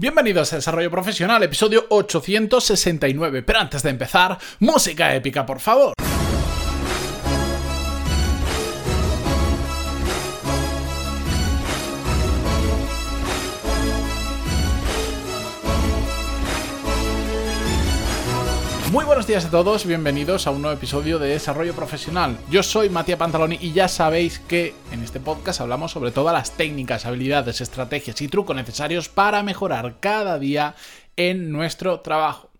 [0.00, 3.42] Bienvenidos a Desarrollo Profesional, episodio 869.
[3.42, 5.92] Pero antes de empezar, música épica, por favor.
[19.18, 22.38] Buenos días a todos, bienvenidos a un nuevo episodio de Desarrollo Profesional.
[22.52, 26.56] Yo soy Matías Pantaloni y ya sabéis que en este podcast hablamos sobre todas las
[26.56, 30.76] técnicas, habilidades, estrategias y trucos necesarios para mejorar cada día
[31.16, 32.50] en nuestro trabajo.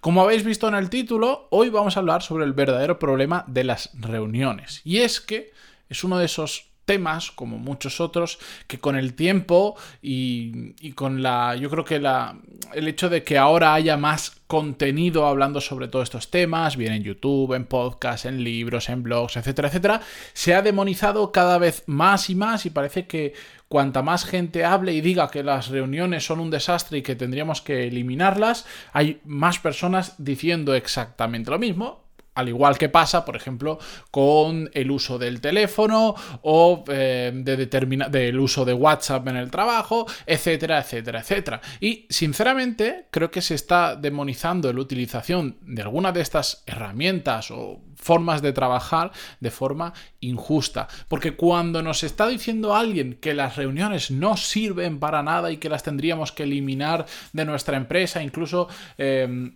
[0.00, 3.64] Como habéis visto en el título, hoy vamos a hablar sobre el verdadero problema de
[3.64, 4.80] las reuniones.
[4.84, 5.52] Y es que
[5.90, 11.56] es uno de esos temas, como muchos otros, que con el tiempo y, con la.
[11.56, 12.38] Yo creo que la,
[12.72, 17.02] el hecho de que ahora haya más contenido hablando sobre todos estos temas, bien en
[17.02, 20.00] YouTube, en podcast, en libros, en blogs, etcétera, etcétera,
[20.32, 23.34] se ha demonizado cada vez más y más y parece que
[23.68, 27.60] cuanta más gente hable y diga que las reuniones son un desastre y que tendríamos
[27.60, 32.05] que eliminarlas, hay más personas diciendo exactamente lo mismo,
[32.36, 33.78] al igual que pasa, por ejemplo,
[34.10, 40.06] con el uso del teléfono o eh, de del uso de WhatsApp en el trabajo,
[40.26, 41.60] etcétera, etcétera, etcétera.
[41.80, 47.80] Y sinceramente creo que se está demonizando la utilización de alguna de estas herramientas o
[47.96, 50.88] formas de trabajar de forma injusta.
[51.08, 55.70] Porque cuando nos está diciendo alguien que las reuniones no sirven para nada y que
[55.70, 58.68] las tendríamos que eliminar de nuestra empresa, incluso...
[58.98, 59.52] Eh,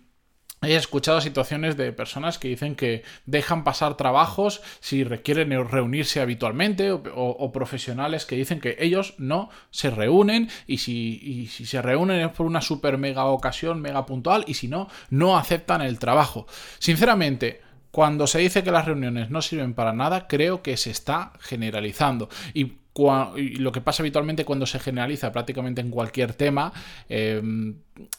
[0.63, 6.91] He escuchado situaciones de personas que dicen que dejan pasar trabajos si requieren reunirse habitualmente
[6.91, 12.45] o, profesionales que dicen que ellos no se reúnen y si, se reúnen es por
[12.45, 16.45] una super mega ocasión, mega puntual y si no, no aceptan el trabajo.
[16.77, 21.33] Sinceramente, cuando se dice que las reuniones no sirven para nada, creo que se está
[21.39, 22.29] generalizando.
[22.53, 26.73] Y lo que pasa habitualmente cuando se generaliza prácticamente en cualquier tema,
[27.07, 27.75] em,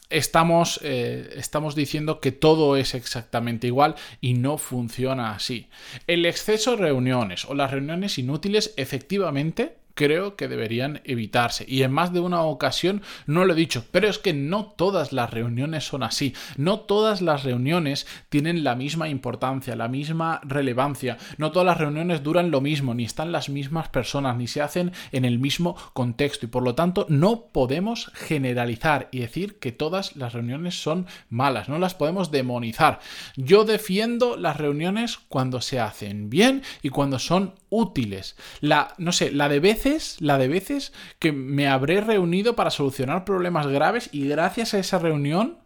[0.09, 5.67] eh, estamos diciendo que todo es exactamente igual y no funciona así.
[6.07, 11.65] El exceso de reuniones o las reuniones inútiles efectivamente creo que deberían evitarse.
[11.67, 15.13] Y en más de una ocasión no lo he dicho, pero es que no todas
[15.13, 16.33] las reuniones son así.
[16.57, 21.17] No todas las reuniones tienen la misma importancia, la misma relevancia.
[21.37, 24.91] No todas las reuniones duran lo mismo, ni están las mismas personas, ni se hacen
[25.11, 26.45] en el mismo contexto.
[26.45, 31.69] Y por lo tanto no podemos generalizar y decir que todas las reuniones son malas.
[31.69, 32.99] No las podemos demonizar.
[33.35, 38.35] Yo defiendo las reuniones cuando se hacen bien y cuando son útiles.
[38.61, 39.59] La, no sé, la de
[40.19, 44.99] la de veces que me habré reunido para solucionar problemas graves y gracias a esa
[44.99, 45.59] reunión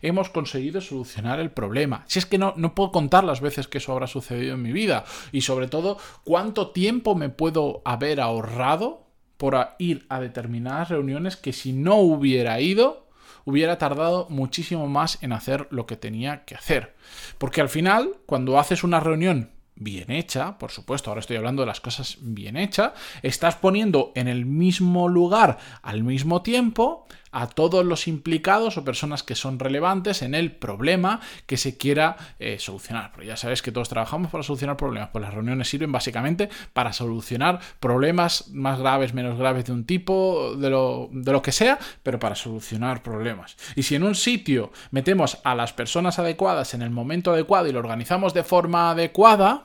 [0.00, 2.04] hemos conseguido solucionar el problema.
[2.06, 4.72] Si es que no, no puedo contar las veces que eso habrá sucedido en mi
[4.72, 9.06] vida y sobre todo cuánto tiempo me puedo haber ahorrado
[9.36, 13.08] por ir a determinadas reuniones que si no hubiera ido
[13.44, 16.94] hubiera tardado muchísimo más en hacer lo que tenía que hacer.
[17.38, 21.66] Porque al final, cuando haces una reunión bien hecha, por supuesto, ahora estoy hablando de
[21.66, 27.84] las cosas bien hechas, estás poniendo en el mismo lugar al mismo tiempo a todos
[27.84, 33.10] los implicados o personas que son relevantes en el problema que se quiera eh, solucionar.
[33.12, 36.92] Pero ya sabes que todos trabajamos para solucionar problemas, pues las reuniones sirven básicamente para
[36.92, 41.78] solucionar problemas más graves, menos graves de un tipo, de lo, de lo que sea,
[42.02, 43.56] pero para solucionar problemas.
[43.74, 47.72] Y si en un sitio metemos a las personas adecuadas en el momento adecuado y
[47.72, 49.64] lo organizamos de forma adecuada,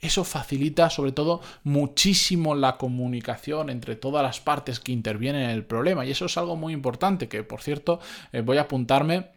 [0.00, 5.64] eso facilita sobre todo muchísimo la comunicación entre todas las partes que intervienen en el
[5.64, 8.00] problema y eso es algo muy importante que por cierto
[8.32, 9.30] eh, voy a apuntarme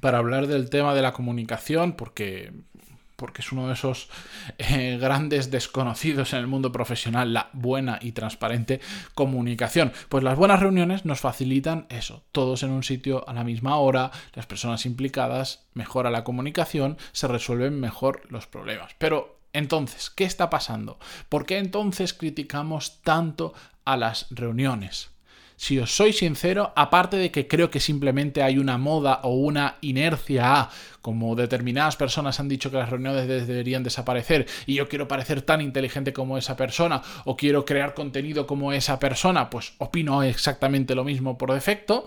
[0.00, 2.52] para hablar del tema de la comunicación porque
[3.22, 4.08] porque es uno de esos
[4.58, 8.80] eh, grandes desconocidos en el mundo profesional, la buena y transparente
[9.14, 9.92] comunicación.
[10.08, 14.10] Pues las buenas reuniones nos facilitan eso, todos en un sitio a la misma hora,
[14.34, 18.96] las personas implicadas, mejora la comunicación, se resuelven mejor los problemas.
[18.98, 20.98] Pero entonces, ¿qué está pasando?
[21.28, 23.54] ¿Por qué entonces criticamos tanto
[23.84, 25.12] a las reuniones?
[25.62, 29.76] Si os soy sincero, aparte de que creo que simplemente hay una moda o una
[29.80, 30.70] inercia a,
[31.00, 35.60] como determinadas personas han dicho que las reuniones deberían desaparecer y yo quiero parecer tan
[35.60, 41.04] inteligente como esa persona o quiero crear contenido como esa persona, pues opino exactamente lo
[41.04, 42.04] mismo por defecto.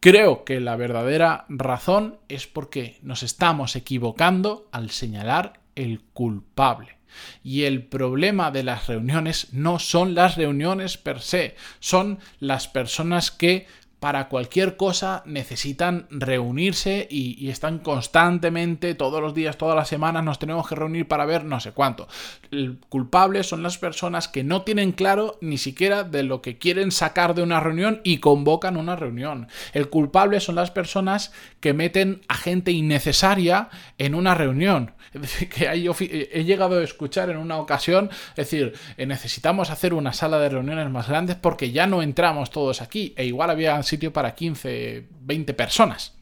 [0.00, 6.98] Creo que la verdadera razón es porque nos estamos equivocando al señalar el culpable.
[7.44, 13.30] Y el problema de las reuniones no son las reuniones per se, son las personas
[13.30, 13.66] que
[14.02, 20.40] para cualquier cosa necesitan reunirse y, están constantemente, todos los días, todas las semanas, nos
[20.40, 22.08] tenemos que reunir para ver no sé cuánto.
[22.50, 26.90] El culpable son las personas que no tienen claro ni siquiera de lo que quieren
[26.90, 29.46] sacar de una reunión y convocan una reunión.
[29.72, 33.68] El culpable son las personas que meten a gente innecesaria
[33.98, 34.94] en una reunión.
[35.14, 39.92] Es decir, que he llegado a escuchar en una ocasión, es decir, eh, necesitamos hacer
[39.92, 43.82] una sala de reuniones más grandes porque ya no entramos todos aquí e igual había
[43.92, 46.14] sitio para 15, 20 personas.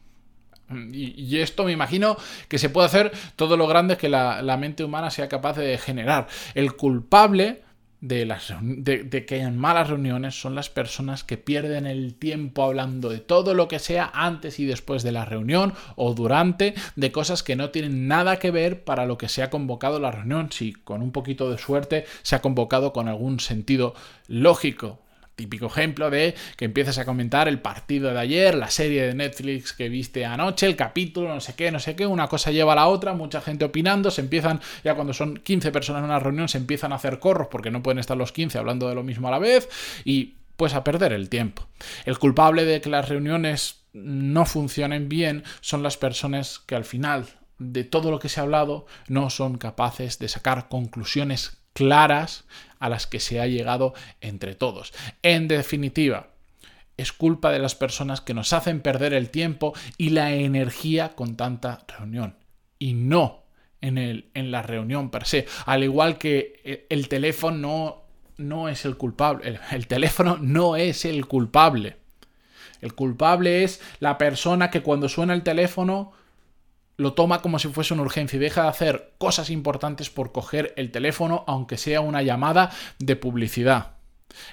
[0.93, 2.15] Y, esto me imagino
[2.47, 5.77] que se puede hacer todo lo grande que la, la mente humana sea capaz de
[5.77, 6.27] generar.
[6.53, 7.61] El culpable
[8.01, 13.09] de, las, de, que hayan malas reuniones son las personas que pierden el tiempo hablando
[13.09, 17.43] de todo lo que sea antes y después de la reunión o durante, de cosas
[17.43, 20.73] que no tienen nada que ver para lo que se ha convocado la reunión, si
[20.73, 23.93] con un poquito de suerte se ha convocado con algún sentido
[24.27, 24.99] lógico.
[25.41, 29.73] Típico ejemplo de que empiezas a comentar el partido de ayer, la serie de Netflix
[29.73, 32.75] que viste anoche, el capítulo, no sé qué, no sé qué, una cosa lleva a
[32.75, 36.47] la otra, mucha gente opinando, se empiezan, ya cuando son 15 personas en una reunión,
[36.47, 39.29] se empiezan a hacer corros porque no pueden estar los 15 hablando de lo mismo
[39.29, 39.67] a la vez
[40.05, 41.67] y pues a perder el tiempo.
[42.05, 47.25] El culpable de que las reuniones no funcionen bien son las personas que al final
[47.57, 52.43] de todo lo que se ha hablado no son capaces de sacar conclusiones claras
[52.81, 54.91] a las que se ha llegado entre todos.
[55.21, 56.31] En definitiva,
[56.97, 61.37] es culpa de las personas que nos hacen perder el tiempo y la energía con
[61.37, 62.35] tanta reunión.
[62.79, 63.43] Y no
[63.79, 65.47] en, el, en la reunión per se.
[65.65, 68.03] Al igual que el teléfono no,
[68.37, 69.59] no es el culpable.
[69.71, 71.97] el teléfono no es el culpable.
[72.81, 76.13] El culpable es la persona que cuando suena el teléfono
[76.97, 80.73] lo toma como si fuese una urgencia y deja de hacer cosas importantes por coger
[80.77, 83.93] el teléfono, aunque sea una llamada de publicidad.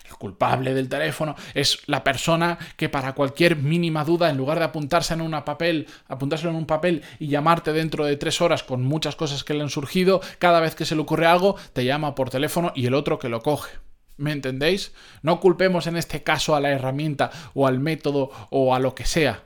[0.09, 4.65] El culpable del teléfono es la persona que para cualquier mínima duda, en lugar de
[4.65, 8.83] apuntarse en un papel, apuntárselo en un papel y llamarte dentro de tres horas con
[8.83, 12.15] muchas cosas que le han surgido, cada vez que se le ocurre algo, te llama
[12.15, 13.71] por teléfono y el otro que lo coge.
[14.17, 14.93] ¿Me entendéis?
[15.23, 19.07] No culpemos en este caso a la herramienta o al método o a lo que
[19.07, 19.45] sea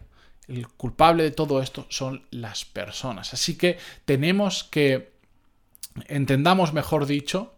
[0.49, 3.33] el culpable de todo esto son las personas.
[3.35, 5.13] Así que tenemos que
[6.09, 7.55] entendamos, mejor dicho,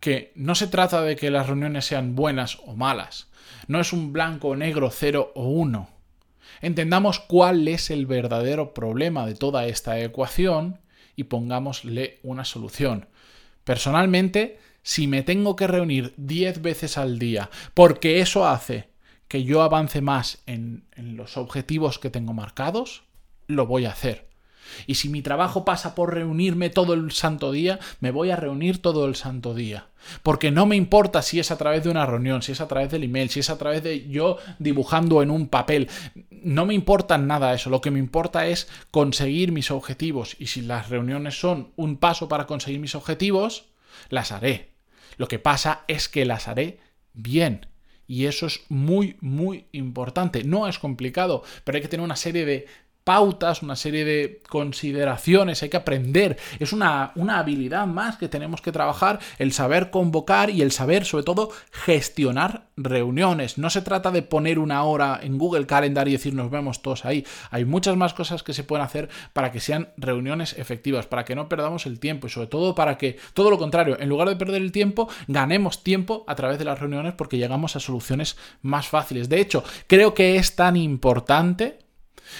[0.00, 3.28] que no se trata de que las reuniones sean buenas o malas.
[3.68, 5.88] No es un blanco o negro, cero o uno.
[6.60, 10.80] Entendamos cuál es el verdadero problema de toda esta ecuación
[11.14, 13.08] y pongámosle una solución.
[13.64, 18.88] Personalmente, si me tengo que reunir 10 veces al día porque eso hace
[19.28, 23.02] que yo avance más en, los objetivos que tengo marcados,
[23.46, 24.26] lo voy a hacer.
[24.86, 28.82] Y si mi trabajo pasa por reunirme todo el santo día, me voy a reunir
[28.82, 29.86] todo el santo día.
[30.24, 32.90] Porque no me importa si es a través de una reunión, si es a través
[32.90, 35.88] del email, si es a través de yo dibujando en un papel.
[36.30, 37.70] No me importa nada eso.
[37.70, 40.36] Lo que me importa es conseguir mis objetivos.
[40.38, 43.66] Y si las reuniones son un paso para conseguir mis objetivos,
[44.08, 44.72] las haré.
[45.16, 46.80] Lo que pasa es que las haré
[47.12, 47.66] bien.
[48.06, 50.44] Y eso es muy, muy importante.
[50.44, 52.66] No es complicado, pero hay que tener una serie de
[53.06, 56.36] pautas, una serie de consideraciones, hay que aprender.
[56.58, 61.04] Es una, una, habilidad más que tenemos que trabajar, el saber convocar y el saber,
[61.04, 63.58] sobre todo, gestionar reuniones.
[63.58, 67.04] No se trata de poner una hora en Google Calendar y decir nos vemos todos
[67.04, 67.24] ahí.
[67.52, 71.36] Hay muchas más cosas que se pueden hacer para que sean reuniones efectivas, para que
[71.36, 74.34] no perdamos el tiempo y sobre todo para que, todo lo contrario, en lugar de
[74.34, 78.88] perder el tiempo, ganemos tiempo a través de las reuniones porque llegamos a soluciones más
[78.88, 79.28] fáciles.
[79.28, 81.85] De hecho, creo que es tan importante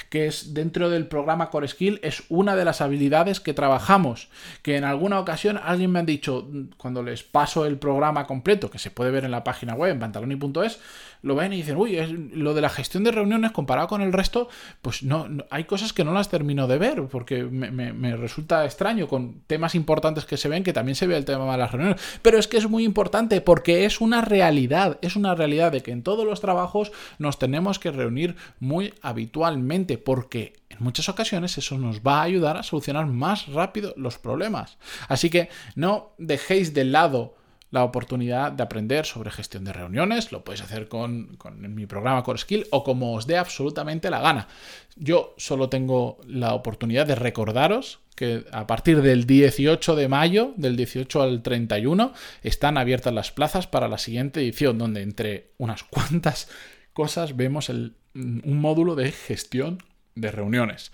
[0.09, 4.29] que es dentro del programa Core Skill, es una de las habilidades que trabajamos.
[4.63, 8.79] Que en alguna ocasión alguien me ha dicho, cuando les paso el programa completo, que
[8.79, 10.79] se puede ver en la página web, en pantaloni.es,
[11.23, 14.13] lo ven y dicen, uy, es lo de la gestión de reuniones comparado con el
[14.13, 14.49] resto,
[14.81, 19.41] pues no, hay cosas que no las termino de ver, porque me, resulta extraño con
[19.47, 22.01] temas importantes que se ven, que también se ve el tema de las reuniones.
[22.23, 25.91] Pero es que es muy importante porque es una realidad, es una realidad de que
[25.91, 31.79] en todos los trabajos nos tenemos que reunir muy habitualmente, porque en muchas ocasiones eso
[31.79, 34.79] nos va a ayudar a solucionar más rápido los problemas.
[35.09, 37.37] Así que no dejéis de lado
[37.71, 40.33] la oportunidad de aprender sobre gestión de reuniones.
[40.33, 44.49] Lo podéis hacer con, mi programa Core Skill o como os dé absolutamente la gana.
[44.95, 50.77] Yo solo tengo la oportunidad de recordaros que a partir del 18 de mayo, del
[50.77, 56.49] 18 al 31, están abiertas las plazas para la siguiente edición, donde entre unas cuantas
[56.95, 57.69] cosas vemos
[58.17, 59.79] un módulo de gestión
[60.15, 60.93] de reuniones.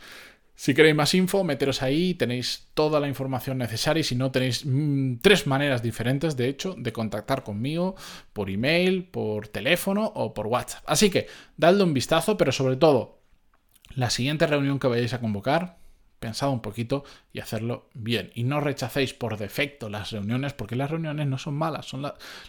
[0.54, 4.64] Si queréis más info, meteros ahí, tenéis toda la información necesaria y si no tenéis
[4.64, 7.96] mm, tres maneras diferentes, de hecho, de contactar conmigo
[8.32, 10.84] por email, por teléfono o por WhatsApp.
[10.86, 11.26] Así que,
[11.56, 13.22] dadle un vistazo, pero sobre todo,
[13.96, 15.78] la siguiente reunión que vayáis a convocar,
[16.22, 18.30] pensad un poquito y hacerlo bien.
[18.34, 21.86] Y no rechacéis por defecto las reuniones, porque las reuniones no son malas.
[21.86, 22.02] Son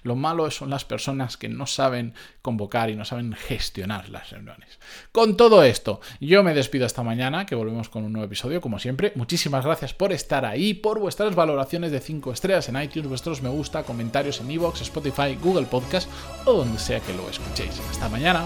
[0.04, 4.80] lo malo son las personas que no saben convocar y no saben gestionar las reuniones.
[5.12, 8.80] Con todo esto, yo me despido hasta mañana, que volvemos con un nuevo episodio, como
[8.80, 9.12] siempre.
[9.16, 13.50] Muchísimas gracias por estar ahí, por vuestras valoraciones de 5 estrellas en iTunes, vuestros me
[13.50, 16.10] gusta, comentarios en iVoox, Spotify, Google Podcast
[16.46, 17.82] o donde sea que lo escuchéis.
[17.90, 18.46] Hasta mañana.